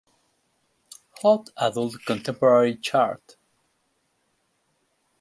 Hot 1.21 1.51
Adult 1.57 2.03
Contemporary 2.05 2.75
chart. 2.75 3.35